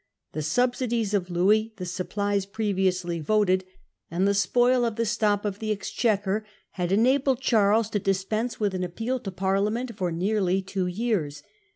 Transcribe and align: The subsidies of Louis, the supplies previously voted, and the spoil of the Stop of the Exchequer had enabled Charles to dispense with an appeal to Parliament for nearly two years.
The 0.31 0.41
subsidies 0.41 1.13
of 1.13 1.29
Louis, 1.29 1.73
the 1.77 1.85
supplies 1.85 2.47
previously 2.47 3.19
voted, 3.19 3.63
and 4.09 4.27
the 4.27 4.33
spoil 4.33 4.83
of 4.83 4.95
the 4.95 5.05
Stop 5.05 5.45
of 5.45 5.59
the 5.59 5.71
Exchequer 5.71 6.43
had 6.71 6.91
enabled 6.91 7.39
Charles 7.41 7.87
to 7.91 7.99
dispense 7.99 8.59
with 8.59 8.73
an 8.73 8.83
appeal 8.83 9.19
to 9.19 9.29
Parliament 9.29 9.95
for 9.95 10.11
nearly 10.11 10.59
two 10.63 10.87
years. 10.87 11.43